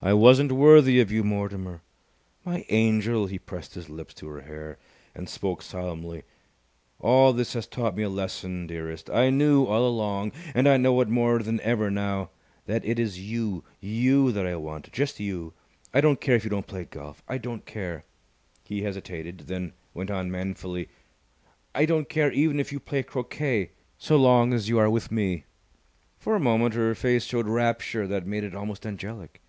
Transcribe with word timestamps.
"I 0.00 0.12
wasn't 0.12 0.52
worthy 0.52 1.00
of 1.00 1.10
you, 1.10 1.24
Mortimer!" 1.24 1.80
"My 2.44 2.64
angel!" 2.68 3.26
He 3.26 3.36
pressed 3.40 3.74
his 3.74 3.90
lips 3.90 4.14
to 4.14 4.28
her 4.28 4.42
hair, 4.42 4.78
and 5.12 5.28
spoke 5.28 5.60
solemnly. 5.60 6.22
"All 7.00 7.32
this 7.32 7.54
has 7.54 7.66
taught 7.66 7.96
me 7.96 8.04
a 8.04 8.08
lesson, 8.08 8.68
dearest. 8.68 9.10
I 9.10 9.30
knew 9.30 9.64
all 9.64 9.84
along, 9.88 10.30
and 10.54 10.68
I 10.68 10.76
know 10.76 11.00
it 11.00 11.08
more 11.08 11.42
than 11.42 11.60
ever 11.62 11.90
now, 11.90 12.30
that 12.66 12.84
it 12.84 13.00
is 13.00 13.18
you 13.18 13.64
you 13.80 14.30
that 14.30 14.46
I 14.46 14.54
want. 14.54 14.92
Just 14.92 15.18
you! 15.18 15.52
I 15.92 16.00
don't 16.00 16.20
care 16.20 16.36
if 16.36 16.44
you 16.44 16.50
don't 16.50 16.68
play 16.68 16.84
golf. 16.84 17.20
I 17.26 17.36
don't 17.36 17.66
care" 17.66 18.04
He 18.68 18.82
hesitated, 18.82 19.40
then 19.48 19.72
went 19.94 20.12
on 20.12 20.30
manfully. 20.30 20.90
"I 21.74 21.86
don't 21.86 22.08
care 22.08 22.30
even 22.30 22.60
if 22.60 22.70
you 22.70 22.78
play 22.78 23.02
croquet, 23.02 23.72
so 23.98 24.16
long 24.16 24.52
as 24.54 24.68
you 24.68 24.78
are 24.78 24.88
with 24.88 25.10
me!" 25.10 25.42
For 26.20 26.36
a 26.36 26.40
moment 26.40 26.74
her 26.76 26.94
face 26.94 27.24
showed 27.24 27.48
rapture 27.48 28.06
that 28.06 28.28
made 28.28 28.44
it 28.44 28.54
almost 28.54 28.86
angelic. 28.86 29.40